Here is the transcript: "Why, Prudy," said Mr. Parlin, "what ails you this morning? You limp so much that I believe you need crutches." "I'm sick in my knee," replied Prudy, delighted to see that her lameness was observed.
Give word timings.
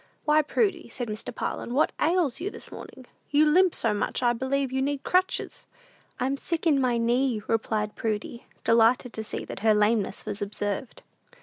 "Why, 0.25 0.41
Prudy," 0.41 0.89
said 0.89 1.09
Mr. 1.09 1.31
Parlin, 1.35 1.75
"what 1.75 1.91
ails 2.01 2.41
you 2.41 2.49
this 2.49 2.71
morning? 2.71 3.05
You 3.29 3.45
limp 3.45 3.75
so 3.75 3.93
much 3.93 4.21
that 4.21 4.27
I 4.29 4.33
believe 4.33 4.71
you 4.71 4.81
need 4.81 5.03
crutches." 5.03 5.67
"I'm 6.19 6.37
sick 6.37 6.65
in 6.65 6.81
my 6.81 6.97
knee," 6.97 7.43
replied 7.45 7.95
Prudy, 7.95 8.47
delighted 8.63 9.13
to 9.13 9.23
see 9.23 9.45
that 9.45 9.59
her 9.59 9.75
lameness 9.75 10.25
was 10.25 10.41
observed. 10.41 11.03